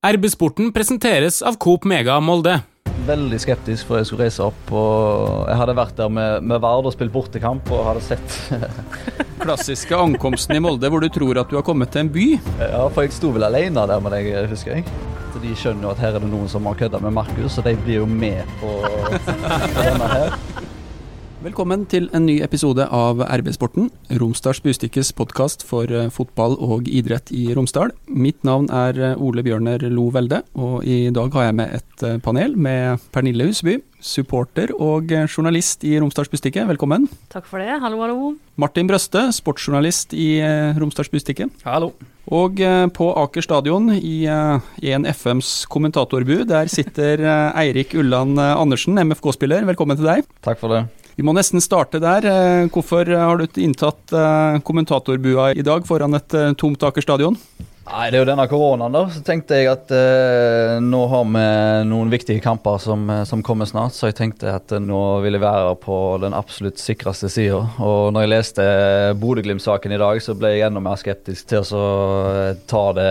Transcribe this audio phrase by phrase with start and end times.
[0.00, 2.54] RB-sporten presenteres av Coop Mega Molde.
[3.04, 4.70] Veldig skeptisk før jeg skulle reise opp.
[4.72, 8.38] og Jeg hadde vært der med, med Vard og spilt bortekamp og hadde sett
[9.42, 12.26] Klassiske ankomsten i Molde hvor du tror at du har kommet til en by.
[12.62, 14.88] Ja, for jeg sto vel alene der med deg, husker jeg.
[15.34, 17.68] Så De skjønner jo at her er det noen som har kødda med Markus, og
[17.68, 18.72] de blir jo med på
[19.76, 20.40] denne her.
[21.40, 23.86] Velkommen til en ny episode av RB-sporten,
[24.20, 27.94] Romsdals Bustikkes podkast for eh, fotball og idrett i Romsdal.
[28.12, 32.04] Mitt navn er eh, Ole Bjørner Lo Velde, og i dag har jeg med et
[32.04, 36.66] eh, panel med Pernille Husby, supporter og journalist i Romsdals Bustikke.
[36.74, 37.08] Velkommen.
[37.32, 37.72] Takk for det.
[37.80, 38.34] Hallo, hallo.
[38.60, 40.44] Martin Brøste, sportsjournalist i
[40.76, 41.48] Romsdals Bustikke.
[41.64, 41.94] Hallo.
[42.28, 42.60] Og
[42.94, 47.24] på Aker stadion, i 1 FMs kommentatorbu, der sitter
[47.56, 49.68] Eirik Ulland Andersen, MFK-spiller.
[49.72, 50.32] Velkommen til deg.
[50.44, 50.86] Takk for det.
[51.20, 52.24] Vi må nesten starte der.
[52.24, 56.56] Eh, hvorfor har du inntatt eh, kommentatorbua i dag foran et tomtakerstadion?
[56.56, 57.36] tomt Aker stadion?
[57.90, 59.02] Nei, Det er jo denne koronaen, da.
[59.12, 61.44] Så tenkte jeg at eh, nå har vi
[61.90, 65.74] noen viktige kamper som, som, kommer snart, så jeg tenkte at nå vil jeg være
[65.82, 67.60] på den absolutt sikreste sida.
[67.84, 68.68] Og når jeg leste
[69.20, 73.10] Bodø-Glimt-saken i dag, så ble jeg enda mer skeptisk til å ta det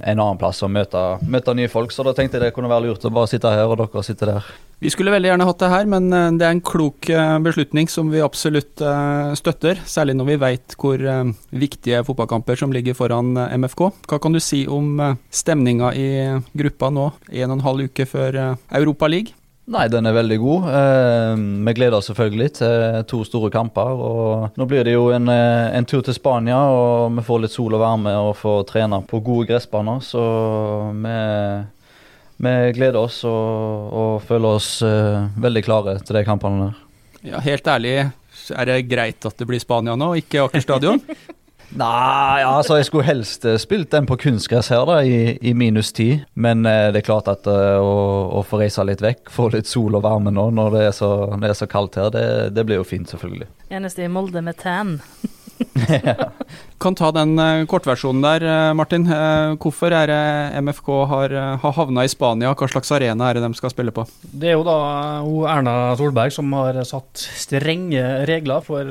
[0.00, 1.94] en annen plass og møte, møte nye folk.
[1.94, 4.26] Så da tenkte jeg det kunne være lurt å bare sitte her, og dere sitte
[4.26, 4.56] der.
[4.78, 7.88] Vi skulle veldig gjerne hatt det her, men eh, det er en klok eh, beslutning
[7.90, 9.80] som vi absolutt eh, støtter.
[9.90, 11.02] Særlig når vi vet hvor
[11.50, 13.88] viktige fotballkamper som ligger foran MFK.
[14.06, 15.00] Hva kan du si om
[15.34, 16.08] stemninga i
[16.54, 19.34] gruppa nå, en og en halv uke før Europa League?
[19.68, 20.68] Nei, den er veldig god.
[21.66, 23.90] vi gleder oss selvfølgelig til to store kamper.
[24.00, 27.76] og Nå blir det jo en, en, tur til Spania, og vi får litt sol
[27.76, 30.00] og varme og får trene på gode gressbaner.
[30.06, 30.22] Så
[31.02, 31.18] vi
[32.38, 36.84] vi gleder oss og, og føler oss uh, veldig klare til de kampene der.
[37.32, 37.96] Ja, helt ærlig,
[38.54, 41.02] er det greit at det blir Spania nå, ikke Aker stadion?
[41.68, 45.90] Nei, altså jeg skulle helst uh, spilt den på kunstgress her, da, i, i minus
[45.92, 46.14] ti.
[46.32, 47.90] Men eh, det er klart at å,
[48.38, 51.10] å, få reise litt vekk, få litt sol og varme nå når det er så,
[51.36, 52.24] det er så kaldt her, det,
[52.56, 53.50] det blir jo fint, selvfølgelig.
[53.68, 54.96] Eneste i Molde med tan.
[56.82, 59.06] kan ta den uh, kortversjonen der, uh, Martin.
[59.08, 62.54] Uh, hvorfor er det MFK har, har havna i Spania?
[62.54, 64.06] Hva slags arena er det de skal spille på?
[64.22, 64.78] Det er jo da
[65.50, 68.84] Erna Solberg som har satt strenge regler for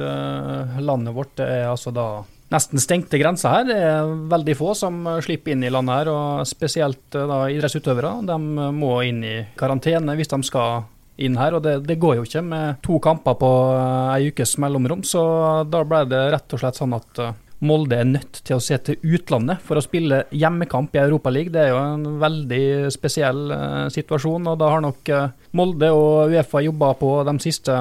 [0.81, 1.35] landet vårt.
[1.39, 2.07] Det er altså da
[2.53, 3.65] nesten stengte grenser her.
[3.67, 8.19] Det er veldig få som slipper inn i landet her, og spesielt da idrettsutøvere.
[8.27, 8.37] De
[8.75, 10.85] må inn i karantene hvis de skal
[11.17, 14.57] inn her, og det, det, går jo ikke med to kamper på eh, ei ukes
[14.61, 15.03] mellomrom.
[15.07, 15.23] Så
[15.69, 17.35] da ble det rett og slett sånn at eh,
[17.65, 21.55] Molde er nødt til å se til utlandet for å spille hjemmekamp i Europaligaen.
[21.55, 25.09] Det er jo en veldig spesiell uh, situasjon, og da har nok
[25.57, 27.73] Molde og Uefa jobba på de siste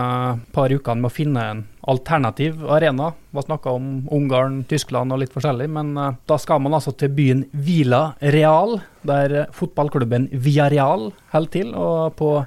[0.57, 3.11] par ukene med å finne en alternativ arena.
[3.37, 7.45] Vi snakka om Ungarn, Tyskland og litt forskjellig, men da skal man altså til byen
[7.53, 11.77] Vila Real, der fotballklubben Villarreal holder til.
[11.77, 12.39] og på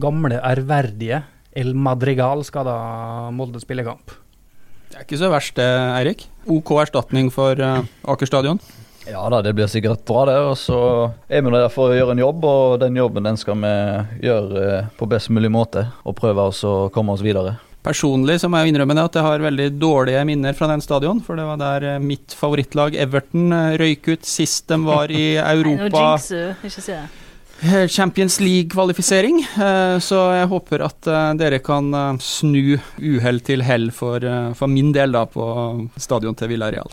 [0.00, 1.22] gamle, ærverdige
[1.54, 2.78] El Madrigal skal da
[3.34, 4.16] Molde spille kamp.
[4.90, 6.24] Det er ikke så verst det, Eirik.
[6.50, 8.60] OK erstatning for uh, Aker stadion?
[9.04, 10.36] Ja da, det blir sikkert bra det.
[10.48, 10.78] Og så
[11.28, 13.74] er vi der for å gjøre en jobb, og den jobben den skal vi
[14.26, 15.86] gjøre uh, på best mulig måte.
[16.06, 17.56] Og prøve oss å komme oss videre.
[17.84, 21.20] Personlig så må jeg innrømme det at jeg har veldig dårlige minner fra den stadion.
[21.22, 25.84] For det var der mitt favorittlag Everton røyk ut sist de var i Europa.
[25.84, 27.23] Nei, nå jinxer du, ikke si det.
[27.62, 33.90] Eh, Champions League-kvalifisering, eh, så jeg håper at eh, dere kan snu uhell til hell
[33.94, 34.24] for,
[34.58, 35.44] for, min del da på
[35.96, 36.90] stadion til Villarreal.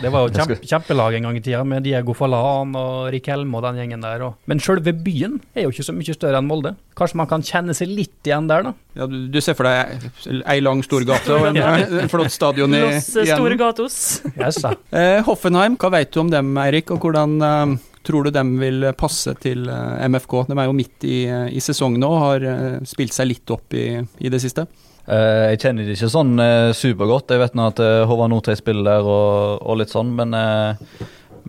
[0.00, 3.54] Det var jo kjempe, kjempelag en gang i tida, med Diego Falan og Rik Helm
[3.58, 4.22] og den gjengen der.
[4.48, 6.74] Men sjølve byen er jo ikke så mye større enn Molde.
[6.98, 8.74] Kanskje man kan kjenne seg litt igjen der, da?
[8.94, 11.58] Ja, Du, du ser for deg ei lang stor gate og en,
[12.04, 13.98] en flott stadion i, Los store gatos.
[14.38, 17.74] Yes, eh, Hoffenheim, hva vet du om dem, Eirik, og hvordan eh,
[18.04, 20.42] Tror du dem vil passe til eh, MFK?
[20.50, 23.54] De er jo midt i, eh, i sesongen nå og har eh, spilt seg litt
[23.54, 24.66] opp i, i det siste.
[25.04, 27.32] Uh, jeg kjenner det ikke sånn uh, supergodt.
[27.32, 30.32] Jeg vet nå at uh, Håvard Nordtveit spiller der og, og, litt sånn, men,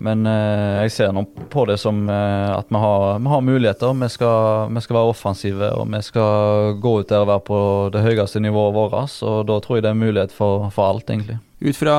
[0.04, 3.96] men jeg ser nå på det som at vi har, vi har muligheter.
[4.02, 7.60] Vi skal, vi skal, være offensive og vi skal gå ut der og være på
[7.96, 9.16] det høyeste nivået vårt.
[9.24, 11.40] Og da tror jeg det er mulighet for, for alt, egentlig.
[11.66, 11.96] Ut fra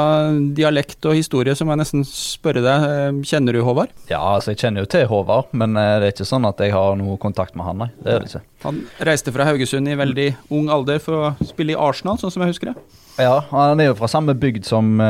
[0.54, 3.90] dialekt og historie så må jeg nesten spørre deg, eh, kjenner du Håvard?
[4.06, 6.74] Ja, altså jeg kjenner jo til Håvard, men eh, det er ikke sånn at jeg
[6.76, 7.88] har noe kontakt med han, nei.
[7.98, 8.44] Det er det ikke.
[8.62, 8.78] Han
[9.08, 12.54] reiste fra Haugesund i veldig ung alder for å spille i Arsenal, sånn som jeg
[12.54, 12.76] husker det?
[13.18, 15.00] Ja, han er jo fra samme bygd som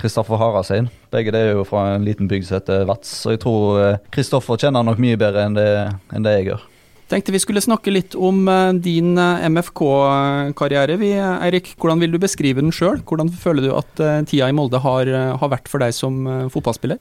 [0.00, 0.90] Kristoffer eh, Harasein.
[1.14, 4.58] Begge det er jo fra en liten bygd som heter Vats, så jeg tror Kristoffer
[4.58, 5.70] kjenner nok mye bedre enn det,
[6.10, 6.69] enn det jeg gjør.
[7.10, 10.94] Tenkte vi skulle snakke litt om eh, din eh, MFK-karriere.
[11.42, 13.02] Eirik, hvordan vil du beskrive den sjøl?
[13.02, 15.10] Hvordan føler du at eh, tida i Molde har,
[15.40, 16.22] har, vært for deg som
[16.54, 17.00] fotballspiller?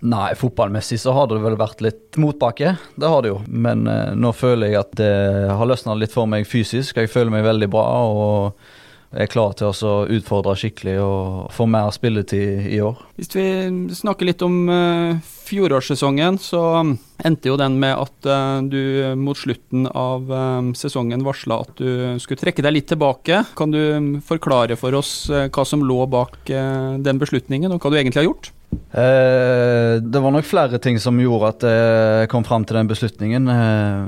[0.00, 2.72] Nei, fotballmessig så har det vel vært litt motbakke.
[2.96, 3.40] Det har det jo.
[3.52, 5.12] Men eh, nå føler jeg at det
[5.52, 6.96] har løsna litt for meg fysisk.
[6.96, 8.70] Jeg føler meg veldig bra og
[9.10, 12.98] er klar til å utfordre skikkelig og få mer spilletid i år.
[13.18, 13.46] Hvis vi
[13.96, 15.18] snakker litt om uh,
[15.48, 16.62] fjorårssesongen, så
[17.26, 22.20] endte jo den med at uh, du mot slutten av uh, sesongen varsla at du
[22.22, 23.42] skulle trekke deg litt tilbake.
[23.58, 23.82] Kan du
[24.26, 28.54] forklare for oss hva som lå bak den beslutningen, og hva du egentlig har gjort?
[28.70, 33.46] Eh, det var nok flere ting som gjorde at jeg kom fram til den beslutningen.
[33.50, 34.04] Eh,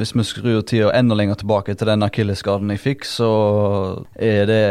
[0.00, 3.30] hvis vi skrur tida enda lenger tilbake til den akilleskaden jeg fikk, så
[4.16, 4.64] er det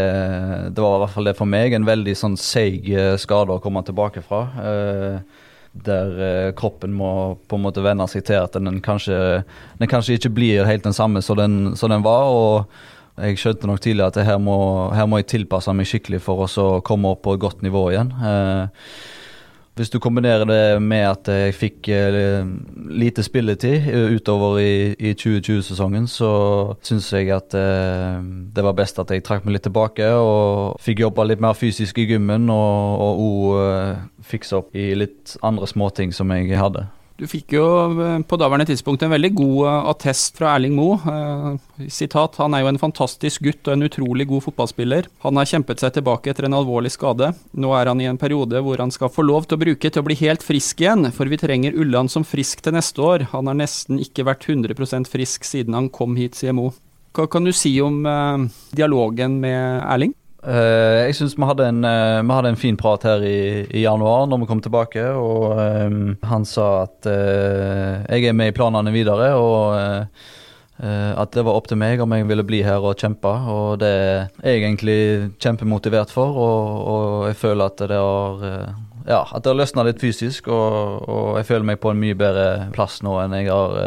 [0.76, 3.62] Det var i hvert fall det for meg, en veldig sånn seig eh, skade å
[3.62, 4.48] komme tilbake fra.
[4.62, 5.44] Eh,
[5.86, 9.44] der eh, kroppen må på en måte venne seg til at den kanskje,
[9.80, 12.30] den kanskje ikke blir helt den samme som den, som den var.
[12.32, 14.58] og jeg skjønte nok tidlig at her må,
[14.96, 18.12] her må jeg tilpasse meg skikkelig for å komme opp på et godt nivå igjen.
[18.12, 18.90] Eh,
[19.76, 22.46] hvis du kombinerer det med at jeg fikk eh,
[22.96, 26.30] lite spilletid eh, utover i, i 2020-sesongen, så
[26.80, 28.22] syns jeg at eh,
[28.56, 32.00] det var best at jeg trakk meg litt tilbake og fikk jobba litt mer fysisk
[32.00, 36.88] i gymmen og òg eh, fikse opp i litt andre småting som jeg hadde.
[37.16, 37.64] Du fikk jo
[38.04, 40.98] eh, på daværende tidspunkt en veldig god eh, attest fra Erling Moe.
[41.00, 45.08] Eh, sitat, han er jo en fantastisk gutt og en utrolig god fotballspiller.
[45.24, 47.32] Han har kjempet seg tilbake etter en alvorlig skade.
[47.56, 50.04] Nå er han i en periode hvor han skal få lov til å bruke til
[50.04, 53.30] å bli helt frisk igjen, for vi trenger Ulland som frisk til neste år.
[53.32, 56.76] Han har nesten ikke vært 100% frisk siden han kom hit, sier Moe.
[57.16, 58.02] Hva kan du si om
[58.76, 60.12] dialogen med Erling?
[60.46, 64.44] Uh, jeg syns vi, uh, vi, hadde en fin prat her i, i, januar når
[64.44, 65.04] vi kom tilbake.
[65.18, 70.12] Og um, han sa at uh, jeg er med i planene videre, og
[70.76, 73.32] at det var opp til meg om jeg ville bli her og kjempe.
[73.48, 74.98] Og det er jeg egentlig
[75.40, 78.44] kjempemotivert for, og, og jeg føler at det har
[79.08, 82.18] ja, at det har løsna litt fysisk, og, og, jeg føler meg på en mye
[82.20, 83.78] bedre plass nå enn jeg har,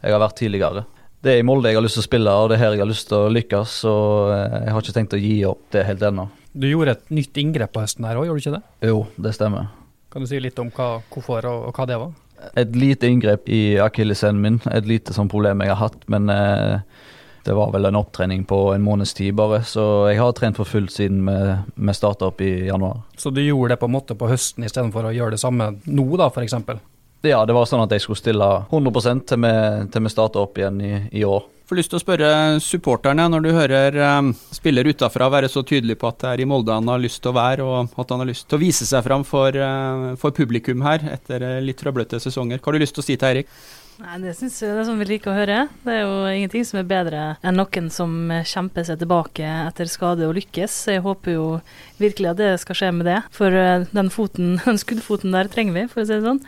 [0.00, 0.86] jeg har vært tidligere
[1.24, 2.84] det er i Molde jeg har lyst til å spille, og det er her jeg
[2.84, 3.74] har lyst til å lykkes.
[3.82, 3.94] Så
[4.34, 6.28] eh, jeg har ikke tenkt å gi opp det helt ennå.
[6.58, 8.88] Du gjorde et nytt inngrep på høsten her òg, gjorde du ikke det?
[8.90, 9.68] Jo, det stemmer.
[10.12, 12.14] Kan du si litt om hva, hvorfor og, og, hva det var?
[12.62, 14.60] Et lite inngrep i akilleshælen min.
[14.70, 16.78] Et lite sånn problem jeg har hatt, men eh,
[17.48, 19.64] det var vel en opptrening på en måneds tid bare.
[19.66, 19.82] Så
[20.12, 23.02] jeg har trent for fullt siden vi starta opp i januar.
[23.18, 26.06] Så du gjorde det på en måte på høsten istedenfor å gjøre det samme nå,
[26.20, 26.54] da, f.eks.?
[27.26, 29.54] Ja, det var sånn at jeg skulle stille 100 til vi,
[29.90, 31.46] til vi starta opp igjen i, i år.
[31.68, 32.28] Får lyst til å spørre
[32.64, 36.46] supporterne, når du hører um, spiller utafra være så tydelig på at det er i
[36.48, 38.86] Molde han har lyst til å være, og at han har lyst til å vise
[38.88, 42.62] seg fram for, uh, for publikum her etter litt trøblete sesonger.
[42.62, 43.52] Hva har du lyst til å si til Eirik?
[43.98, 45.56] Nei, Det synes jeg det er sånn vi liker å høre.
[45.82, 48.12] Det er jo ingenting som er bedre enn noen som
[48.46, 50.76] kjemper seg tilbake etter skade og lykkes.
[50.94, 51.46] Jeg håper jo
[51.98, 53.16] virkelig at det skal skje med det.
[53.34, 56.38] For eh, den foten, den skuddfoten der trenger vi, for å si det sånn.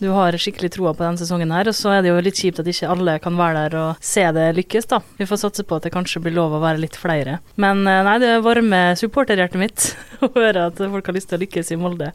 [0.00, 2.60] Du har skikkelig troa på denne sesongen her, og så er det jo litt kjipt
[2.60, 5.00] at ikke alle kan være der og se det lykkes, da.
[5.16, 7.40] Vi får satse på at det kanskje blir lov å være litt flere.
[7.60, 9.90] Men eh, nei, det varmer supporterhjertet mitt
[10.24, 12.12] å høre at folk har lyst til å lykkes i Molde.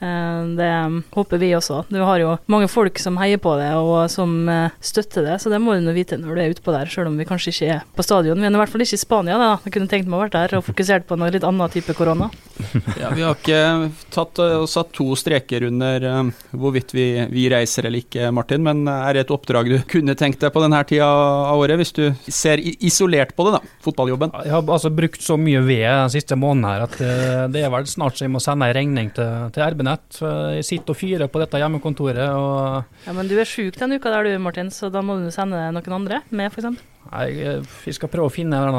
[0.00, 1.84] Eh, det håper vi også.
[1.88, 5.52] Du har jo mange folk som heier på det og som eh, støtter det, så
[5.52, 7.70] det må du nå vite når du er utpå der, selv om vi kanskje ikke
[7.78, 8.40] er på stadion.
[8.40, 9.50] Vi er i hvert fall ikke i Spania, da.
[9.64, 12.30] Jeg kunne tenkt meg å vært der og fokusert på noe litt annen type korona.
[12.96, 16.04] Ja, vi har ikke tatt og satt to streker under
[16.56, 20.40] hvorvidt vi, vi, reiser eller ikke, Martin, men er det et oppdrag du kunne tenkt
[20.40, 24.32] deg på denne tida av året, hvis du ser isolert på det, da, fotballjobben?
[24.46, 26.96] Jeg har altså brukt så mye ved den siste måneden her at
[27.52, 30.18] det er vel snart så jeg må sende en regning til, til RB nett.
[30.20, 32.26] Jeg sitter og fyrer på dette hjemmekontoret.
[32.34, 35.30] Og ja, Men du er sjuk den uka der du, Martin, så da må du
[35.34, 36.84] sende noen andre med, f.eks.?
[37.06, 37.26] Nei,
[37.84, 38.76] vi skal prøve å finne en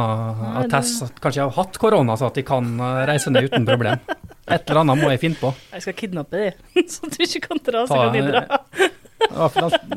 [0.64, 1.16] attest.
[1.24, 4.02] Kanskje jeg har hatt korona, så at de kan eh, reise ned uten problem.
[4.48, 5.52] Et eller annet må jeg finne på.
[5.76, 6.52] Jeg skal kidnappe de,
[6.94, 8.44] så du ikke kan dra, så kan de dra.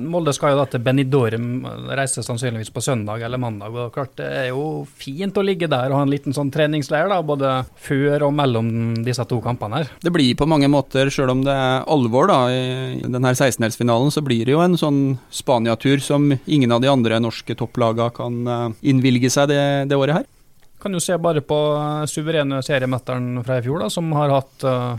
[0.00, 1.65] Molde skal jo da til Benidorm,
[1.97, 3.75] reise sannsynligvis på søndag eller mandag.
[3.75, 7.09] og klart Det er jo fint å ligge der og ha en liten sånn treningsleir,
[7.11, 8.71] da, både før og mellom
[9.05, 9.93] disse to kampene her.
[10.03, 14.25] Det blir på mange måter, selv om det er alvor da, i denne 16-delsfinalen, så
[14.25, 15.00] blir det jo en sånn
[15.31, 20.21] Spania-tur som ingen av de andre norske topplagene kan eh, innvilge seg det, det året
[20.21, 20.29] her.
[20.81, 24.65] Kan jo se bare på eh, suverene seriemetteren fra i fjor, da, som har hatt
[24.65, 24.97] uh,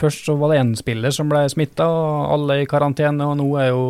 [0.00, 3.28] Først så var det én spiller som ble smitta, og alle i karantene.
[3.28, 3.84] Og nå er jo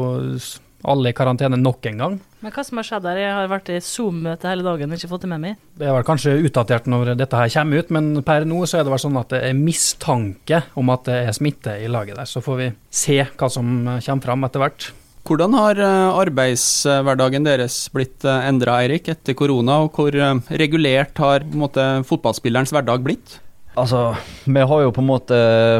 [0.90, 2.18] alle i karantene nok en gang.
[2.40, 3.18] Men hva som har skjedd der?
[3.20, 5.58] Jeg har vært i Zoom-møte hele dagen og ikke fått det med meg.
[5.76, 8.86] Det er vel kanskje utdatert når dette her kommer ut, men per nå så er
[8.86, 12.30] det vel sånn at det er mistanke om at det er smitte i laget der.
[12.30, 12.70] Så får vi
[13.02, 14.90] se hva som kommer fram etter hvert.
[15.28, 21.20] Hvordan har eh, arbeidshverdagen deres blitt eh, endra, Eirik, etter korona, og hvor eh, regulert
[21.20, 23.36] har måte, fotballspillerens hverdag blitt?
[23.78, 24.16] Altså,
[24.50, 25.36] vi har jo på en måte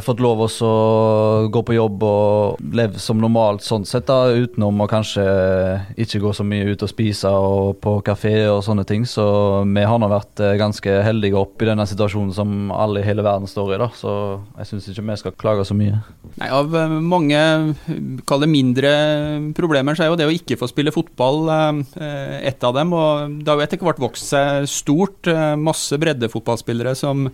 [0.07, 4.85] fått lov oss å gå på jobb og leve som normalt sånn sett, da, utenom
[4.85, 5.25] å kanskje
[5.99, 9.03] ikke gå så mye ut og spise og på kafé og sånne ting.
[9.11, 9.27] Så
[9.67, 13.27] vi har nå vært eh, ganske heldige opp i denne situasjonen som alle i hele
[13.27, 13.91] verden står i, da.
[13.99, 14.15] Så
[14.61, 15.99] jeg syns ikke vi skal klage så mye.
[16.39, 17.45] Nei, Av eh, mange,
[18.31, 18.97] kall det mindre
[19.59, 21.51] problemer, så er jo det å ikke få spille fotball
[21.91, 22.95] et av dem.
[22.95, 25.27] Og det har jo etter hvert vokst seg stort.
[25.59, 27.27] Masse breddefotballspillere som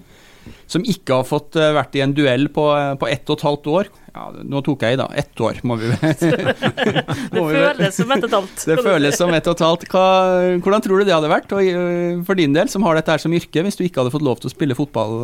[0.67, 3.45] som ikke har fått eh, vært i en duell på, eh, på ett og et
[3.47, 3.91] halvt år.
[4.17, 5.07] Ja, nå tok jeg i, da.
[5.19, 8.65] Ett år, må vi Det føles som ett og et halvt.
[8.71, 9.89] Det føles som ett og et halvt.
[9.93, 10.05] Hva,
[10.65, 13.23] hvordan tror du det hadde vært og, eh, for din del, som har dette her
[13.23, 15.19] som yrke, hvis du ikke hadde fått lov til å spille fotball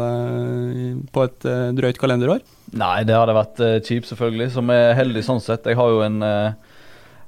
[1.13, 1.49] på et
[1.79, 2.43] drøyt kalenderår?
[2.79, 4.53] Nei, det hadde vært kjipt, selvfølgelig.
[4.55, 5.67] Som er heldig sånn sett.
[5.69, 6.21] Jeg har jo en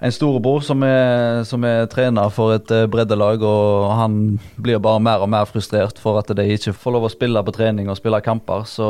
[0.05, 4.17] en storebror som er, som er trener for et uh, breddelag, og han
[4.61, 7.55] blir bare mer og mer frustrert for at de ikke får lov å spille på
[7.57, 8.67] trening og spille kamper.
[8.69, 8.87] Så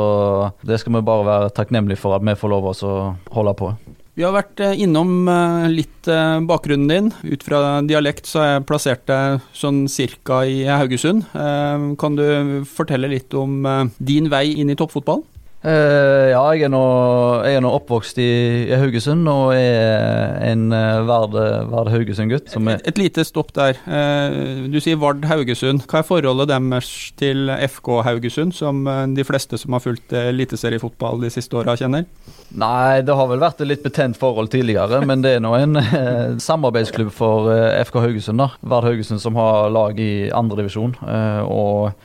[0.67, 2.95] det skal vi bare være takknemlige for at vi får lov å
[3.35, 3.75] holde på.
[4.15, 6.07] Vi har vært eh, innom eh, litt
[6.47, 7.09] bakgrunnen din.
[7.27, 11.25] Ut fra dialekt så har jeg plassert deg sånn cirka i Haugesund.
[11.33, 13.65] Kan du fortelle litt om
[13.97, 15.25] din vei inn i toppfotballen?
[15.65, 16.79] Uh, ja, jeg er, nå,
[17.41, 18.29] jeg er nå oppvokst i,
[18.67, 21.33] i, Haugesund og er en uh, Vard,
[21.71, 22.51] Vard Haugesund-gutt.
[22.53, 23.79] Et, et, lite stopp der.
[23.89, 25.81] Uh, du sier Vard Haugesund.
[25.89, 28.83] Hva er forholdet deres til FK Haugesund, som
[29.17, 32.05] de fleste som har fulgt eliteseriefotball de siste åra kjenner?
[32.53, 35.79] Nei, det har vel vært et litt betent forhold tidligere, men det er nå en
[36.49, 37.49] samarbeidsklubb for
[37.89, 38.43] FK Haugesund.
[38.43, 38.51] da.
[38.61, 40.93] Vard Haugesund som har lag i andredivisjon.
[41.49, 41.95] og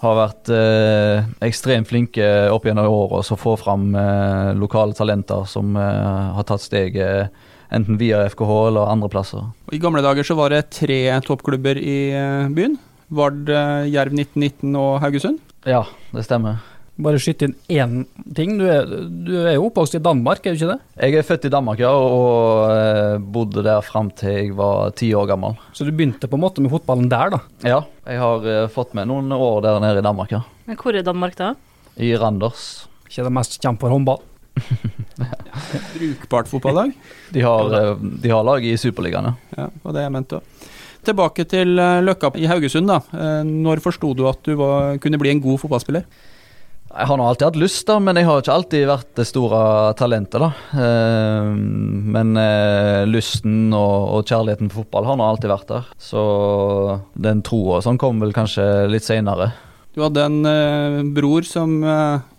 [0.00, 5.44] har vært eh, ekstremt flinke opp gjennom året til å få fram eh, lokale talenter
[5.50, 7.34] som eh, har tatt steget
[7.70, 9.44] enten via FKH eller andre plasser.
[9.72, 12.78] I gamle dager så var det tre toppklubber i eh, byen.
[13.10, 15.40] Vard, eh, Jerv 1919 og Haugesund?
[15.68, 16.62] Ja, det stemmer.
[17.00, 17.92] Bare skyte inn én
[18.36, 18.56] ting.
[18.58, 20.78] Du er, du er, jo oppvokst i Danmark, er du ikke det?
[21.00, 25.12] Jeg er født i Danmark, ja, og eh, bodde der fram til jeg var ti
[25.16, 25.56] år gammel.
[25.72, 27.40] Så du begynte på en måte med fotballen der, da?
[27.64, 30.42] Ja, jeg har uh, fått med noen år der nede i Danmark, ja.
[30.66, 31.54] Men hvor er Danmark da?
[31.96, 32.66] I Randers.
[33.08, 34.20] Ikke det mest kjent for håndball?
[35.94, 36.92] Brukbart fotballag?
[37.34, 39.62] De har, uh, de har lag i Superligaen, ja.
[39.62, 39.70] ja.
[39.84, 40.66] Og det jeg mente òg.
[41.00, 42.90] Tilbake til Løkka i Haugesund.
[42.90, 42.98] da.
[43.46, 46.04] Når forsto du at du var, kunne bli en god fotballspiller?
[46.90, 49.58] Jeg har nå alltid hatt lyst, da, men jeg har ikke alltid vært det store
[49.98, 50.42] talentet.
[50.42, 50.48] da.
[50.74, 51.50] Eh,
[52.16, 55.92] men eh, lysten og, kjærligheten for fotball har nå alltid vært der.
[56.02, 56.24] Så
[57.14, 59.52] den troa som kom vel kanskje litt seinere.
[59.94, 61.78] Du hadde en eh, bror som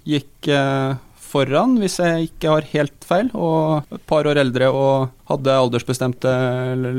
[0.03, 0.51] gikk
[1.31, 6.31] foran, hvis jeg ikke har helt feil, og et par år eldre og hadde aldersbestemte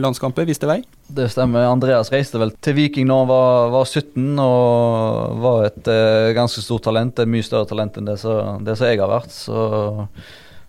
[0.02, 0.80] landskamper, viste vei?
[1.12, 1.68] Det stemmer.
[1.68, 6.64] Andreas reiste vel til Viking da han var, var 17 og var et eh, ganske
[6.64, 7.20] stort talent.
[7.20, 9.34] Et mye større talent enn det som jeg har vært.
[9.34, 9.58] Så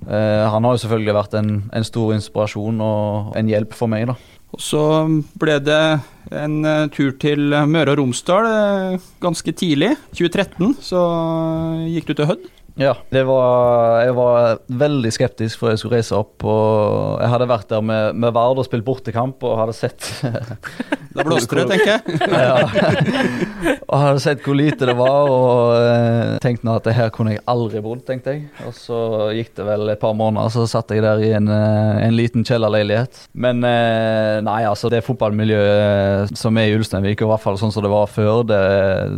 [0.10, 4.10] eh, han har jo selvfølgelig vært en, en, stor inspirasjon og en hjelp for meg,
[4.12, 4.18] da.
[4.54, 4.82] Og så
[5.42, 5.84] ble det
[6.30, 9.96] en uh, tur til Møre og Romsdal ganske tidlig.
[10.14, 11.02] 2013 så
[11.90, 12.46] gikk du til Hødd.
[12.80, 16.42] Ja, var, jeg var veldig skeptisk før jeg skulle reise opp.
[16.42, 20.10] og Jeg hadde vært der med, med Vard og spilt bortekamp og hadde sett
[21.14, 22.20] Da blåste det, tenker jeg.
[22.46, 23.76] ja.
[23.88, 27.44] Og hadde sett hvor lite det var og tenkte tenkte at det her kunne jeg
[27.50, 28.46] aldri bodd, tenkte jeg.
[28.68, 29.00] Og så
[29.36, 32.46] gikk det vel et par måneder, så satt jeg der i en, uh, en liten
[32.48, 33.28] kjellerleilighet.
[33.34, 37.74] Men uh, nei, altså det fotballmiljøet som er i Ulsteinvik, og i hvert fall sånn
[37.74, 38.62] som det var før, det,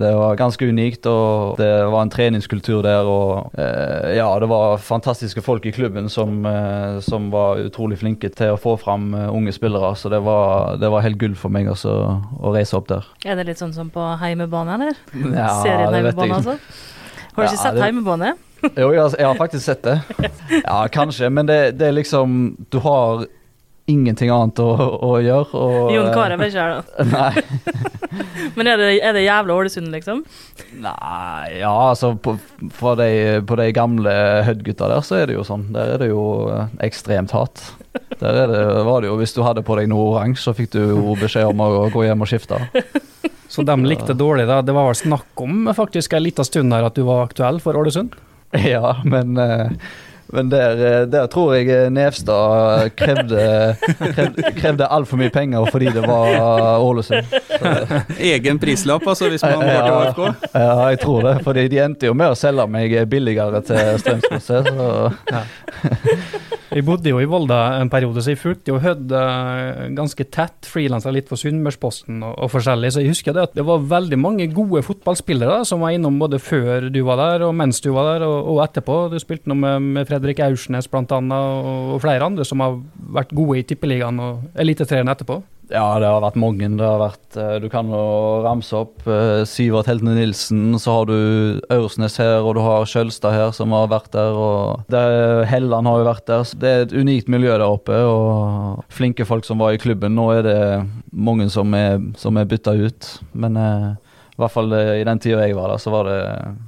[0.02, 1.08] det var ganske unikt.
[1.10, 3.06] Og det var en treningskultur der.
[3.06, 8.30] og Eh, ja, det var fantastiske folk i klubben som, eh, som, var utrolig flinke
[8.30, 9.94] til å få fram eh, unge spillere.
[9.96, 13.08] Så det var, det var helt gull for meg også, å reise opp der.
[13.26, 15.00] Er det litt sånn som på heimebane, eller?
[15.14, 16.58] Ja, Serien heimebane, altså?
[17.36, 17.86] Har du ikke sett det...
[17.86, 18.36] heimebane?
[18.82, 19.98] jo, jeg har, jeg har, faktisk sett det.
[20.66, 23.26] Ja, kanskje, men det, det er liksom Du har
[23.92, 24.70] ingenting annet å,
[25.06, 25.60] å gjøre.
[25.60, 27.06] Og, Jon Carew er ikke her, da.
[27.12, 27.86] Nei.
[28.56, 30.24] Men er det, er det jævla Ålesund, liksom?
[30.82, 32.38] Nei, ja, altså på,
[32.98, 33.10] de,
[33.46, 34.16] på de gamle
[34.48, 35.68] Hødd-gutta der, så er det jo sånn.
[35.76, 36.24] Der er det jo
[36.54, 37.62] eh, ekstremt hat.
[38.20, 40.82] Der det, var det jo, Hvis du hadde på deg noe oransje, så fikk du
[40.82, 42.62] jo beskjed om å gå hjem og skifte.
[43.56, 44.62] Så de likte dårlig, da.
[44.66, 47.78] Det var vel snakk om faktisk en liten stund her at du var aktuell for
[47.78, 48.18] Ålesund?
[48.56, 49.68] Ja, men uh,
[50.28, 53.76] men der, eh, der, tror jeg eh, Nevstad krevde,
[54.16, 57.36] krevde, krevde altfor mye penger fordi det var Ålesund.
[58.34, 60.50] Egen prislapp, altså, hvis man går til AFK?
[60.56, 61.36] Ja, jeg tror det.
[61.46, 64.72] fordi de endte jo med å selge meg billigere til Strømsgodset.
[65.30, 65.46] Ja.
[66.76, 70.68] Vi bodde jo i Volda en periode, så jeg fulgte jo Hødd uh, ganske tett.
[70.68, 72.90] Frilansa litt for Sunnmørsposten og, og, forskjellig.
[72.92, 76.42] Så jeg husker det at det var veldig mange gode fotballspillere som var innom både
[76.44, 78.98] før du var der og mens du var der, og, og etterpå.
[79.14, 81.06] Du spilte noe med, med Fredrik Aursnes bl.a.
[81.08, 82.76] Og, og flere andre som har
[83.22, 85.40] vært gode i Tippeligaen og Eliteserien etterpå.
[85.72, 86.68] Ja, det har vært mange.
[86.78, 91.10] Det har vært, eh, Du kan jo ramse opp uh, Sivert Heltene Nilsen, så har
[91.10, 94.34] du Aursnes her, og du har Skjølstad her som har vært der.
[94.34, 96.44] og det, Helland har jo vært der.
[96.44, 100.16] Så Det er et unikt miljø der oppe, og flinke folk som var i klubben.
[100.16, 100.60] Nå er det
[101.12, 103.96] mange som er, som er bytta ut, men eh,
[104.36, 106.22] i hvert fall i den tida jeg var der, så var det,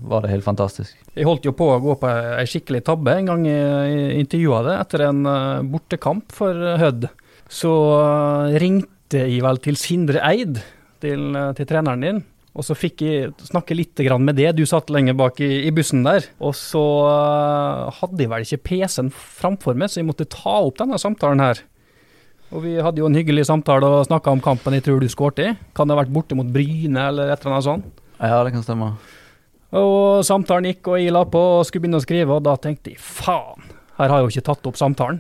[0.08, 0.96] var det, helt fantastisk.
[1.13, 2.08] Jeg holdt jo på å gå på
[2.39, 5.25] ei skikkelig tabbe en gang jeg intervjua det etter en
[5.68, 7.10] bortekamp for Hødd
[7.51, 10.60] så eh, ringte jeg vel til Sindre Eid,
[11.04, 12.25] til, eh, til treneren din.
[12.58, 16.01] Og så fikk jeg snakke litt med det, du satt lenger bak i, i bussen
[16.01, 16.25] der.
[16.42, 20.80] Og så uh, hadde jeg vel ikke PC-en framfor meg, så jeg måtte ta opp
[20.80, 21.62] denne samtalen her.
[22.50, 25.44] Og vi hadde jo en hyggelig samtale og snakka om kampen jeg tror du skåret
[25.44, 25.51] i.
[25.77, 28.04] Kan det ha vært borte mot Bryne eller et eller annet sånt?
[28.18, 28.94] Ja, det kan stemme.
[29.77, 32.96] Og samtalen gikk, og jeg la på og skulle begynne å skrive, og da tenkte
[32.96, 33.67] jeg faen,
[33.98, 35.20] her har jeg jo ikke tatt opp samtalen.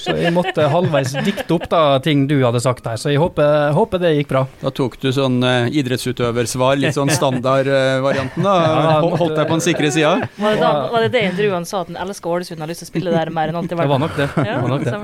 [0.00, 3.72] Så jeg måtte halvveis dikte opp da ting du hadde sagt her, så jeg håper,
[3.76, 4.42] håper det gikk bra.
[4.62, 8.54] Da tok du sånn uh, idrettsutøversvar, litt sånn standardvarianten, uh, da?
[8.64, 10.14] Ja, Holdt deg på den sikre sida?
[10.40, 12.92] Var, var, det det intervjuet sa at han elsker Ålesund og har lyst til å
[12.94, 13.84] spille der mer enn alltid vært?
[13.84, 14.28] Det var nok det.
[14.32, 14.94] Ja, det, var nok det.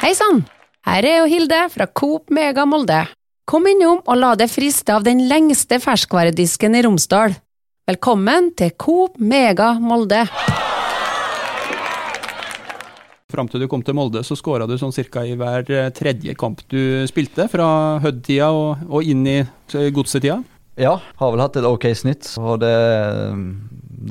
[0.00, 0.42] Hei sann!
[0.88, 3.04] Her er jo Hilde fra Coop Mega Molde.
[3.50, 7.36] Kom innom og la deg friste av den lengste ferskvaredisken i Romsdal.
[7.90, 10.20] Velkommen til Coop Mega Molde.
[13.32, 16.36] Fram til du kom til Molde, så skåra du sånn cirka i hver eh, tredje
[16.38, 17.66] kamp du spilte, fra
[18.04, 19.40] Hødd-tida og, og, inn i
[19.96, 20.38] godsetida?
[20.78, 22.30] Ja, har vel hatt et ok snitt.
[22.38, 22.70] og det,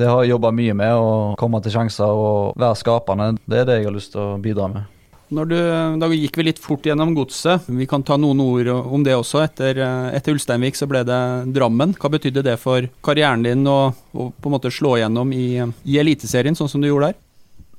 [0.02, 1.00] det har jeg jobba mye med.
[1.00, 3.32] Å komme til sjanser og være skapende.
[3.46, 4.99] Det er det jeg har lyst til å bidra med.
[5.30, 5.56] Du,
[6.02, 7.68] da gikk vi litt fort gjennom godset.
[7.70, 9.44] Vi kan ta noen ord om det også.
[9.46, 9.78] Etter,
[10.16, 11.22] etter Ulsteinvik så ble det
[11.54, 11.94] Drammen.
[11.94, 16.00] Hva betydde det for karrieren din å, å på en måte slå gjennom i, i
[16.02, 17.20] Eliteserien, sånn som du gjorde der?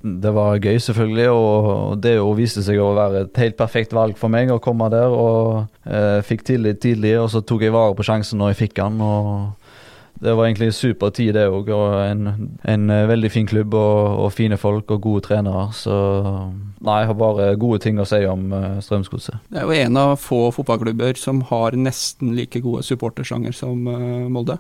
[0.01, 1.27] Det var gøy, selvfølgelig.
[1.35, 5.13] Og det viste seg å være et helt perfekt valg for meg å komme der.
[5.13, 8.79] Og eh, fikk tillit tidlig, og så tok jeg vare på sjansen når jeg fikk
[8.81, 9.03] den.
[9.05, 9.60] og
[10.21, 11.71] det var egentlig super tid, det òg.
[11.73, 15.71] Og en, en, eh, veldig fin klubb og, og, fine folk og gode trenere.
[15.73, 15.95] Så
[16.85, 19.41] nei, jeg har bare gode ting å si om uh, Strømsgodset.
[19.49, 24.29] Det er jo en av få fotballklubber som har nesten like gode supportersanger som uh,
[24.29, 24.59] Molde.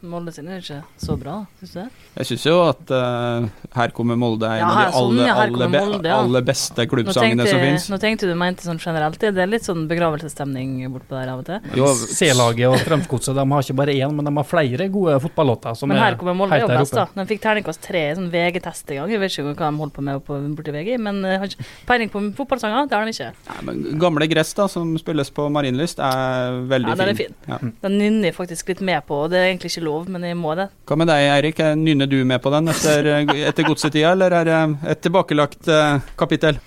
[0.00, 1.88] Molde sin er ikke så bra, syns du det?
[2.18, 5.42] Jeg syns jo at uh, Her kommer Molde er en ja, av de sånn, aller,
[5.44, 6.18] aller, be Molde, ja.
[6.22, 7.88] aller, beste klubbsangene som fins.
[7.92, 11.48] Nå tenkte du mente sånn generelt, det er litt sånn begravelsesstemning bortpå der av og
[11.48, 12.08] til?
[12.18, 15.78] C-laget og Strømsgodset de har ikke bare én, men de har flere gode fotballåter.
[15.86, 17.06] men her kommer Molde jo best, da.
[17.14, 19.12] De fikk terningkast tre i sånn VG-test i gang.
[19.12, 21.66] Jeg vet ikke hva de holdt på med på, borti VG, men uh, har ikke
[21.88, 23.30] peiling på fotballsanger, det har de ikke.
[23.52, 27.38] Nei, men gamle Gress, da, som spilles på Marienlyst, er veldig ja, den er fin.
[27.38, 27.52] fin.
[27.52, 27.60] Ja.
[27.86, 30.54] Den nynner faktisk litt med på, og det er egentlig ikke lov, men jeg må
[30.58, 30.68] det.
[30.88, 31.62] Hva med deg, Eirik?
[31.98, 34.58] Nynner du med på den etter, etter godsetida, eller er det
[34.92, 36.60] et tilbakelagt uh, kapittel?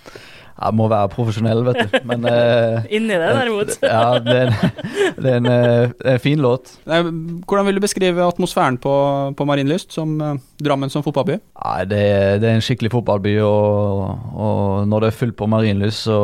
[0.57, 1.93] Jeg må være profesjonell, vet du.
[2.09, 3.71] Men uh, Inni det, derimot.
[3.93, 4.81] ja, det er en,
[5.15, 6.73] det er en, uh, en fin låt.
[6.83, 8.95] Hvordan vil du beskrive atmosfæren på,
[9.39, 11.39] på Marienlyst, som uh, Drammen som fotballby?
[11.39, 12.01] Nei, det,
[12.43, 14.03] det er en skikkelig fotballby, og,
[14.35, 16.19] og, når det er fullt på Marienlyst, så,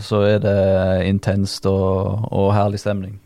[0.00, 0.56] så er det
[1.10, 3.20] intenst og, og herlig stemning.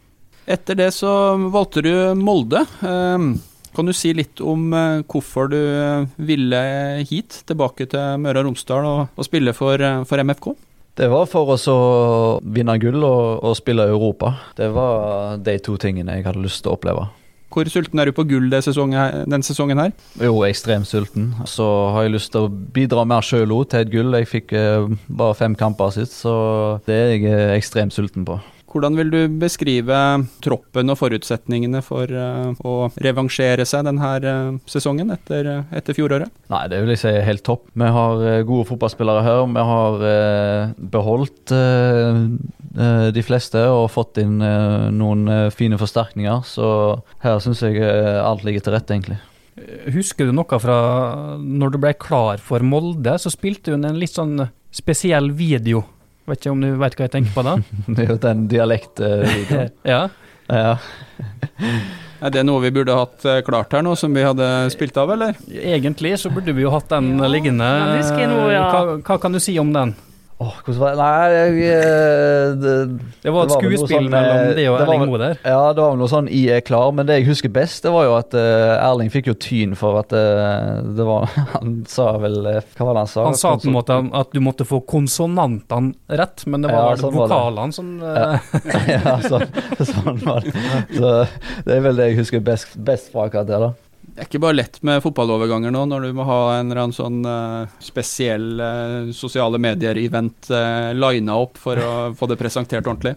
[0.50, 1.12] Etter det så
[1.54, 2.64] valgte du Molde.
[2.82, 3.36] Ehm,
[3.74, 6.60] kan du si litt om eh, hvorfor du eh, ville
[7.08, 10.52] hit, tilbake til Møre og Romsdal og, og spille for, eh, for, MFK?
[11.00, 11.78] Det var for oss å
[12.42, 14.34] vinne gull og, og spille Europa.
[14.58, 17.06] Det var de to tingene jeg hadde lyst til å oppleve.
[17.50, 19.94] Hvor sulten er du på gull den sesongen, sesongen her?
[20.22, 21.32] Jo, ekstremt sulten.
[21.50, 24.14] Så har jeg lyst til å bidra mer sjøl òg til et gull.
[24.20, 24.54] Jeg fikk
[25.08, 26.34] bare fem kamper sist, så
[26.86, 28.38] det er jeg ekstremt sulten på.
[28.70, 29.96] Hvordan vil du beskrive
[30.44, 36.30] troppen og forutsetningene for uh, å revansjere seg denne uh, sesongen etter, etter, fjoråret?
[36.52, 37.66] Nei, Det vil jeg si er helt topp.
[37.74, 39.42] Vi har gode fotballspillere her.
[39.50, 40.06] Vi har
[40.94, 41.52] beholdt
[43.10, 46.44] de fleste og fått inn noen fine forsterkninger.
[46.46, 46.68] Så
[47.24, 49.18] her syns jeg alt ligger til rette, egentlig.
[49.92, 50.80] Husker du noe fra
[51.38, 55.84] når du ble klar for Molde, så spilte hun en litt sånn spesiell video
[56.30, 57.56] Vet ikke om du vet hva jeg tenker på da?
[57.96, 59.72] det er jo den dialektvideoen.
[59.94, 60.04] ja.
[60.46, 60.76] ja.
[62.20, 65.10] Er det noe vi burde hatt eh, klart her nå, som vi hadde spilt av,
[65.14, 65.38] eller?
[65.48, 67.70] Egentlig så burde vi jo hatt den ja, liggende.
[67.96, 68.66] Den nå, ja.
[68.68, 69.96] hva, hva, kan du si om den?
[70.40, 70.96] Oh, hvordan var det?
[70.96, 72.74] Nei, jeg, eh, det,
[73.20, 75.34] det var et skuespill sånn, mellom det og Erling Moe der.
[75.44, 77.92] Ja, det var vel noe sånn 'I er klar', men det jeg husker best, det
[77.92, 82.14] var jo at uh, Erling fikk jo tyn for at uh, det var Han sa
[82.22, 83.26] vel Hva var det han sa?
[83.28, 87.02] Han sa på en måte at du måtte få konsonantene rett, men det var ja,
[87.04, 88.40] sånn vokalene som uh,
[88.96, 89.44] Ja, sånn,
[89.76, 90.56] sånn, var det.
[90.96, 91.12] Så
[91.68, 93.74] det er vel det jeg husker best, best fra akkurat det, da.
[94.10, 96.96] Det er ikke bare lett med fotballoverganger nå, når du må ha en eller annen
[96.96, 102.86] sånn uh, spesiell uh, sosiale medier-event uh, eh, lina opp for å få det presentert
[102.86, 103.14] ordentlig.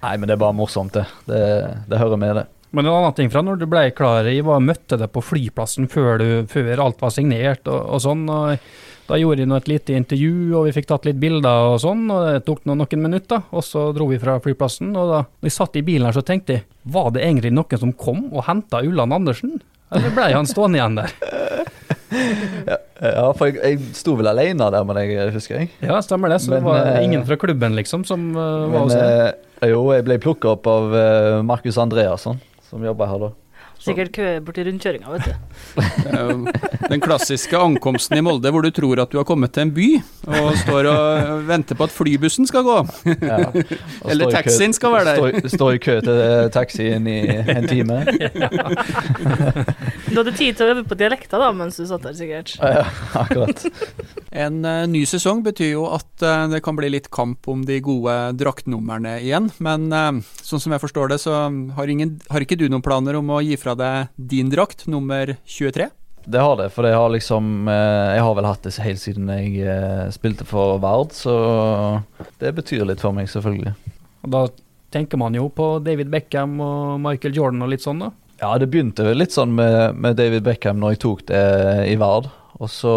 [0.00, 1.04] Nei, men det er bare morsomt, det.
[1.28, 1.42] Det,
[1.90, 2.46] det hører med, det.
[2.76, 5.88] Men en annen ting fra når du ble klar, i, var, møtte deg på flyplassen
[5.92, 8.26] før, du, før alt var signert og, og sånn.
[8.26, 8.58] og
[9.06, 12.08] da gjorde jeg et lite intervju, og vi fikk tatt litt bilder og sånn.
[12.10, 14.90] og Det tok noen, noen minutter, og så dro vi fra flyplassen.
[14.98, 17.94] og Da vi satt i bilen her, så tenkte jeg var det egentlig noen som
[17.94, 19.60] kom og henta Ulland Andersen?
[19.94, 21.12] Eller ble han stående igjen der?
[22.70, 25.70] ja, ja, for jeg, jeg sto vel alene der men jeg husker jeg.
[25.84, 26.40] Ja, stemmer det.
[26.42, 29.42] Så men, det var eh, ingen fra klubben liksom som uh, var hos deg?
[29.62, 33.32] Eh, jo, jeg ble plukka opp av uh, Markus Andreasson, som jobba her da.
[33.86, 35.34] Sikkert kø borti rundkjøringa, vet du.
[36.90, 39.86] Den klassiske ankomsten i Molde hvor du tror at du har kommet til en by,
[40.26, 42.76] og står og venter på at flybussen skal gå.
[43.22, 43.38] Ja,
[44.10, 45.48] Eller taxien skal være der.
[45.52, 47.20] Står i kø til taxien i
[47.56, 48.02] en time.
[50.06, 52.54] Du hadde tid til å øve på dialekta da, mens du satt der, sikkert.
[52.62, 52.86] Ja,
[53.18, 53.64] akkurat.
[54.30, 57.76] En uh, ny sesong betyr jo at uh, det kan bli litt kamp om de
[57.84, 59.90] gode draktnumrene igjen, men
[60.46, 63.42] sånn som jeg forstår det, så har, ingen, har ikke du noen planer om å
[63.44, 65.88] gi fra deg din drakt, nummer 23?
[66.26, 70.10] Det har det, for jeg har liksom Jeg har vel hatt det helt siden jeg
[70.10, 71.36] spilte for Vard, så
[72.42, 73.76] det betyr litt for meg, selvfølgelig.
[74.26, 74.46] Og da
[74.94, 78.10] tenker man jo på David Beckham og Michael Jordan og litt sånn, da?
[78.40, 81.44] Ja, det begynte litt sånn med, med David Beckham når jeg tok det
[81.88, 82.28] i Vard.
[82.56, 82.92] Og så,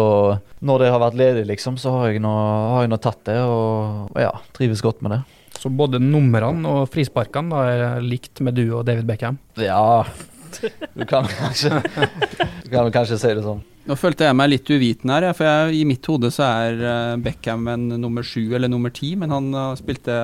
[0.64, 3.36] når det har vært ledig, liksom, så har jeg nå, har jeg nå tatt det,
[3.44, 5.20] og ja, trives godt med det.
[5.60, 9.36] Så både numrene og frisparkene er likt med du og David Beckham?
[9.60, 10.06] Ja,
[10.98, 11.82] du kan kanskje,
[12.64, 13.62] du kan kanskje si det sånn.
[13.88, 17.14] Nå følte jeg meg litt uviten her, for jeg, i mitt hode så er eh,
[17.24, 20.14] Beckham en nummer sju eller nummer ti, men han uh, spilte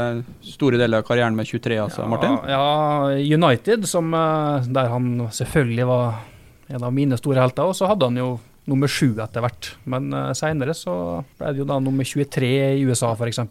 [0.44, 2.36] store deler av karrieren med 23, altså, ja, Martin?
[2.52, 2.66] Ja,
[3.16, 6.20] United, som, uh, der han selvfølgelig var
[6.76, 8.28] en av mine store helter, og så hadde han jo
[8.70, 9.72] nummer sju etter hvert.
[9.88, 13.42] Men uh, seinere så ble det jo da nummer 23 i USA, f.eks.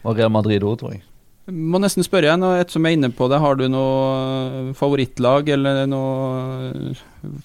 [0.00, 1.04] Og Real Madrid òg, tror jeg.
[1.50, 5.50] Må nesten spørre igjen, og ettersom jeg er inne på det, har du noe favorittlag
[5.56, 6.94] eller noe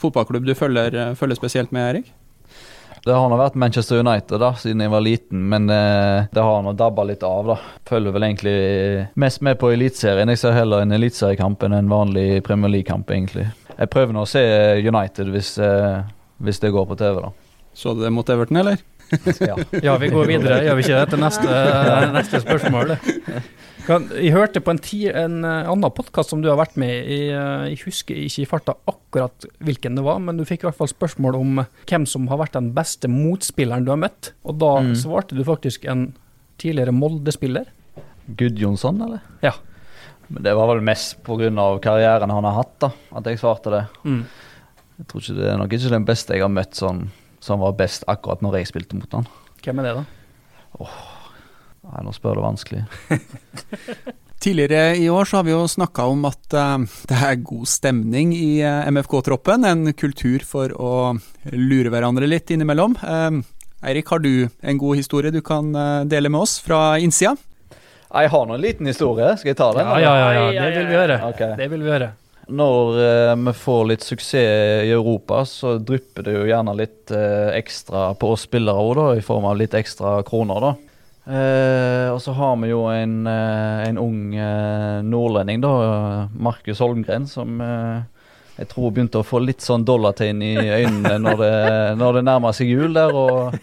[0.02, 2.14] fotballklubb du følger, følger spesielt med, Erik?
[3.06, 6.64] Det har nå vært Manchester United da, siden jeg var liten, men eh, det har
[6.66, 7.52] nå dabba litt av.
[7.52, 7.58] da.
[7.86, 8.56] Følger vel egentlig
[9.22, 10.32] mest med på Eliteserien.
[10.34, 13.46] Jeg ser heller en eliteseriekamp enn en vanlig Premier League-kamp, egentlig.
[13.76, 14.42] Jeg prøver nå å se
[14.82, 16.02] United hvis, eh,
[16.42, 17.30] hvis det går på TV, da.
[17.78, 18.82] Så du det mot Everton, eller?
[19.52, 19.60] ja.
[19.84, 19.98] ja.
[20.02, 21.62] vi går videre, gjør vi ikke det, til neste,
[22.18, 22.96] neste spørsmål?
[23.86, 27.20] Jeg hørte på en, ti, en eh, annen podkast som du har vært med i.
[27.30, 30.80] Eh, jeg husker ikke i farta akkurat hvilken det var, men du fikk i hvert
[30.80, 34.32] fall spørsmål om hvem som har vært den beste motspilleren du har møtt.
[34.50, 34.96] Og da mm.
[35.04, 36.08] svarte du faktisk en
[36.62, 37.70] tidligere Molde-spiller.
[38.40, 39.22] Gudjonsson, eller?
[39.46, 39.54] Ja.
[40.34, 41.52] Men det var vel mest pga.
[41.84, 43.84] karrieren han har hatt, da, at jeg svarte det.
[44.02, 44.24] Mm.
[44.96, 47.06] Jeg tror ikke det er nok ikke den beste jeg har møtt sånn,
[47.44, 49.30] som var best akkurat når jeg spilte mot han.
[49.62, 50.82] Hvem er det, da?
[50.82, 50.98] Oh,
[51.86, 52.86] Nei, nå spør du vanskelig.
[54.46, 58.34] Tidligere i år så har vi jo snakka om at uh, det er god stemning
[58.36, 59.66] i uh, MFK-troppen.
[59.66, 60.92] En kultur for å
[61.54, 62.98] lure hverandre litt innimellom.
[63.02, 63.40] Uh,
[63.86, 65.70] Eirik, har du en god historie du kan
[66.10, 67.36] dele med oss fra innsida?
[68.08, 69.28] Jeg har nå en liten historie.
[69.38, 69.86] Skal jeg ta den?
[69.86, 70.64] Ja, ja, ja, ja.
[70.64, 71.18] det vil vi gjøre.
[71.28, 71.52] Okay.
[71.60, 72.08] Det vil vi gjøre.
[72.58, 72.98] Når
[73.44, 78.48] vi får litt suksess i Europa, så drypper det jo gjerne litt ekstra på oss
[78.48, 80.66] spillere òg, i form av litt ekstra kroner.
[80.66, 80.95] da.
[81.26, 85.72] Uh, og så har vi jo en, uh, en ung eh, nordlending, da,
[86.38, 87.58] Markus Holmgren, som
[88.56, 91.56] jeg tror begynte å få litt sånn dollartegn i øynene når det,
[92.00, 93.12] når det nærmer seg jul der.
[93.12, 93.58] og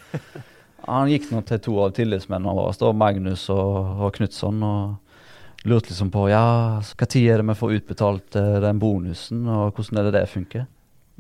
[0.89, 6.11] Han gikk nå til to av tillitsmennene våre, Magnus og, og Knutson, og lurte liksom
[6.13, 6.45] på ja,
[6.83, 10.67] når er det vi får utbetalt den bonusen, og hvordan er det det funker.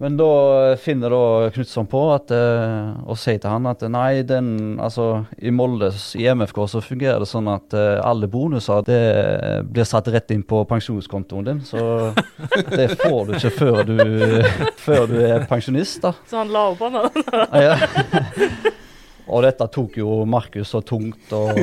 [0.01, 4.81] Men da finner da Knutson på at, uh, og sier til han at nei, den,
[4.81, 9.01] altså, i Molde, i MFK, så fungerer det sånn at uh, alle bonuser det
[9.69, 11.65] blir satt rett inn på pensjonskontoen din.
[11.69, 11.83] Så
[12.77, 13.99] det får du ikke før du,
[14.81, 16.01] før du er pensjonist.
[16.07, 16.17] da.
[16.27, 17.43] Så han la opp han da?
[17.69, 18.79] ja.
[19.31, 21.59] Og dette tok jo Markus så tungt, og,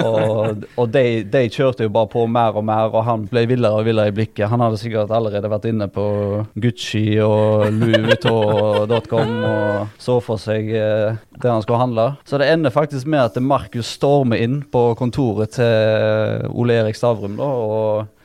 [0.00, 3.82] og, og de, de, kjørte jo bare på mer og mer, og han ble villere
[3.82, 4.48] og villere i blikket.
[4.50, 6.06] Han hadde sikkert allerede vært inne på
[6.56, 8.94] Gucci og Louis og
[10.00, 12.08] så for seg eh, det han skulle handle.
[12.24, 17.36] Så det ender faktisk med at Markus stormer inn på kontoret til Ole Erik Stavrum
[17.38, 18.23] da, og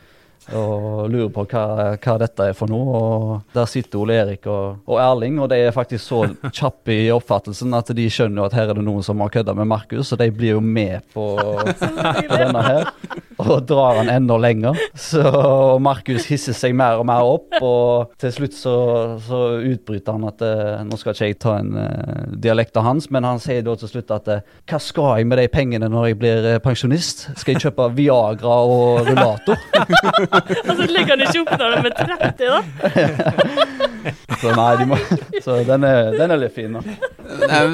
[0.56, 1.64] og lurer på hva,
[1.96, 3.00] hva, dette er for noe.
[3.00, 6.22] Og Der sitter Ole Erik og, og, Erling, og de er faktisk så
[6.60, 9.70] kjappe i oppfattelsen at de skjønner at her er det noen som har kødda med
[9.70, 11.32] Markus, og de blir jo med på,
[12.32, 12.94] denne her.
[13.40, 14.78] Og drar han enda lenger.
[15.00, 15.24] Så
[15.80, 18.76] Markus hisser seg mer og mer opp, og til slutt så,
[19.24, 23.08] så utbryter han at uh, nå skal ikke jeg ta en uh, dialekt av hans,
[23.14, 26.10] men han sier da til slutt at uh, hva skal jeg med de pengene når
[26.10, 27.30] jeg blir pensjonist?
[27.40, 29.60] Skal jeg kjøpe Viagra og rullator?
[30.48, 32.60] altså legger han ikke opp når han er 30, da?
[34.42, 35.00] så nei, de må,
[35.46, 36.84] så den er, den er litt fin, da.
[37.30, 37.74] Det er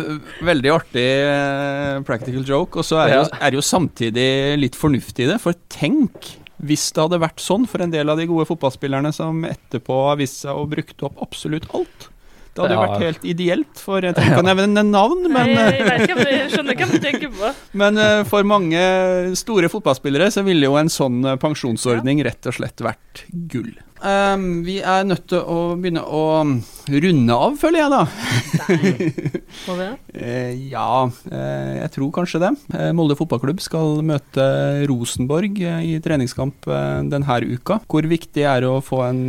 [0.49, 5.27] veldig artig uh, practical joke, og så er det jo, er jo samtidig litt fornuftig
[5.27, 5.39] i det.
[5.43, 6.33] For tenk
[6.65, 10.19] hvis det hadde vært sånn for en del av de gode fotballspillerne som etterpå har
[10.21, 12.09] vist seg å brukt opp absolutt alt.
[12.55, 15.81] Det hadde jo vært helt ideelt for Jeg trenger ikke å nevne navn, men jeg,
[15.83, 17.49] vet ikke, jeg skjønner hva du tenker på.
[17.81, 18.85] Men uh, for mange
[19.35, 23.73] store fotballspillere så ville jo en sånn eh, pensjonsordning rett og slett vært gull.
[24.05, 28.01] Um, vi er nødt til å begynne å runde av, føler jeg da.
[29.65, 32.51] Må vi uh, ja, uh, jeg tror kanskje det.
[32.93, 34.45] Molde fotballklubb skal møte
[34.91, 36.69] Rosenborg i treningskamp
[37.09, 37.79] denne uka.
[37.89, 39.23] Hvor viktig er det å få en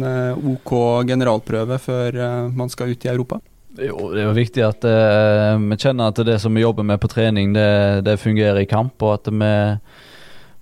[0.53, 0.75] OK
[1.09, 2.21] generalprøve før
[2.53, 3.41] man skal ut i Europa?
[3.77, 7.01] Jo, Det er jo viktig at uh, vi kjenner at det som vi jobber med
[7.01, 9.01] på trening, det, det fungerer i kamp.
[9.05, 9.55] Og at vi,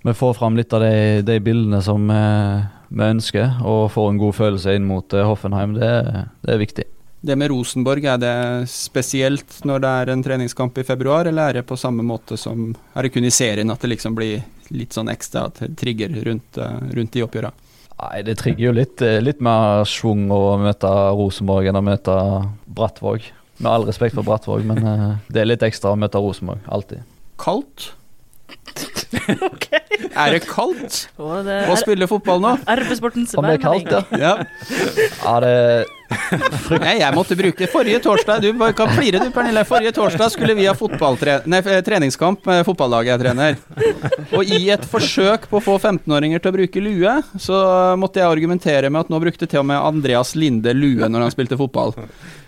[0.07, 4.19] vi får fram litt av de, de bildene som uh, vi ønsker, og får en
[4.21, 5.75] god følelse inn mot uh, Hoffenheim.
[5.77, 5.91] Det,
[6.45, 6.85] det, er viktig.
[7.25, 8.35] Det med Rosenborg, er det
[8.71, 12.69] spesielt når det er en treningskamp i februar, eller er det på samme måte som
[12.93, 16.59] Er det kun i serien at det liksom blir litt sånn ekstra trigger rundt,
[16.95, 17.63] rundt de oppgjørene?
[17.95, 22.15] Nei, Det trigger jo litt, eh, litt mer schwung å møte Rosenborg enn å møte
[22.67, 23.29] Brattvåg.
[23.57, 24.81] Med all respekt for Brattvåg, men
[25.31, 26.59] det er litt ekstra å møte Rosenborg.
[26.67, 27.05] Alltid.
[27.39, 27.93] Kaldt?
[29.49, 29.81] Okay.
[30.25, 32.55] Er det kaldt å spille fotball nå?
[32.75, 34.01] Arbeidssportens Om det er kaldt, ja.
[34.19, 34.33] ja.
[35.35, 35.55] Er det
[36.05, 39.63] Nei, jeg måtte bruke Forrige torsdag Du kan flire du, Pernille.
[39.67, 40.75] Forrige torsdag skulle vi ha
[41.49, 43.57] nei, treningskamp med fotballaget jeg trener.
[44.37, 47.57] Og i et forsøk på å få 15-åringer til å bruke lue, så
[47.99, 51.33] måtte jeg argumentere med at nå brukte til og med Andreas Linde lue når han
[51.33, 51.95] spilte fotball.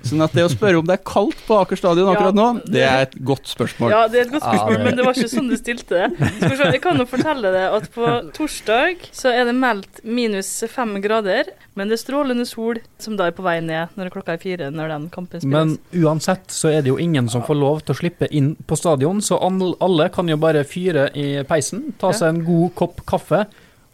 [0.07, 2.83] Sånn at det å spørre om det er kaldt på Aker stadion akkurat nå, det
[2.87, 3.91] er et godt spørsmål.
[3.93, 6.31] Ja, det er et godt spørsmål, men det var ikke sånn du stilte det.
[6.77, 11.51] Jeg kan jo fortelle deg at på torsdag så er det meldt minus fem grader,
[11.77, 14.69] men det er strålende sol som da er på vei ned når klokka er fire
[14.73, 15.53] når den kampen spilles.
[15.53, 18.77] Men uansett så er det jo ingen som får lov til å slippe inn på
[18.79, 23.45] stadion, så alle kan jo bare fyre i peisen, ta seg en god kopp kaffe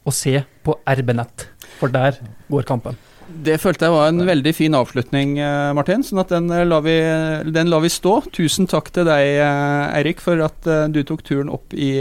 [0.04, 1.48] og se på RB-nett,
[1.80, 2.20] for der
[2.52, 2.96] går kampen.
[3.34, 6.04] Det følte jeg var en veldig fin avslutning, eh, Martin.
[6.06, 6.96] sånn at den eh, lar, vi,
[7.50, 8.20] den lar vi stå.
[8.36, 11.98] Tusen takk til deg, eh, Eirik, for at du tok turen opp i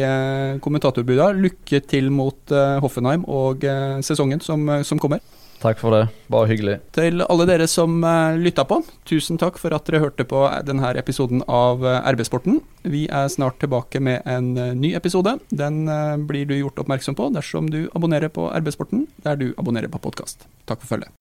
[0.63, 1.33] kommentatorbudet.
[1.41, 3.65] Lykke til mot Hoffenheim og
[4.05, 5.23] sesongen som, som kommer.
[5.63, 6.03] Takk for det.
[6.33, 6.81] Bare hyggelig.
[6.95, 10.91] Til alle dere som uh, lytta på, tusen takk for at dere hørte på denne
[10.99, 12.59] episoden av uh, RB-sporten.
[12.83, 15.37] Vi er snart tilbake med en ny episode.
[15.55, 15.85] Den
[16.27, 20.49] blir du gjort oppmerksom på dersom du abonnerer på RB-sporten der du abonnerer på podkast.
[20.67, 21.15] Takk for følget.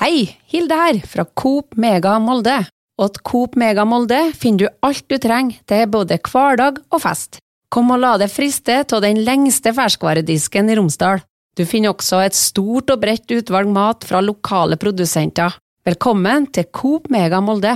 [0.00, 2.62] Hei, Hilde her, fra Coop Mega Molde.
[2.96, 7.40] Og til Coop Mega Molde finner du alt du trenger til både hverdag og fest.
[7.72, 11.24] Kom og la deg friste av den lengste ferskvaredisken i Romsdal.
[11.56, 15.54] Du finner også et stort og bredt utvalg mat fra lokale produsenter.
[15.88, 17.72] Velkommen til Coop Mega Molde!